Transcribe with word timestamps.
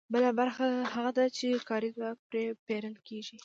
بله 0.13 0.29
برخه 0.39 0.65
هغه 0.93 1.11
ده 1.17 1.23
چې 1.37 1.47
کاري 1.69 1.89
ځواک 1.97 2.17
پرې 2.29 2.43
پېرل 2.67 2.95
کېږي 3.07 3.37